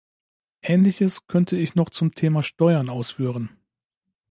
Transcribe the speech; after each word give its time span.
Ähnliches 0.63 1.27
könnte 1.27 1.55
ich 1.57 1.75
noch 1.75 1.91
zum 1.91 2.15
Thema 2.15 2.41
Steuern 2.41 2.89
ausführen. 2.89 3.51